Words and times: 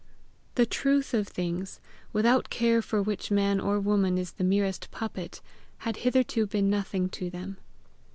The 0.55 0.65
truth 0.65 1.13
of 1.13 1.27
things, 1.27 1.79
without 2.11 2.49
care 2.49 2.81
for 2.81 3.03
which 3.03 3.29
man 3.29 3.59
or 3.59 3.79
woman 3.79 4.17
is 4.17 4.31
the 4.31 4.43
merest 4.43 4.89
puppet, 4.89 5.41
had 5.85 5.97
hitherto 5.97 6.47
been 6.47 6.71
nothing 6.71 7.07
to 7.09 7.29
them. 7.29 7.57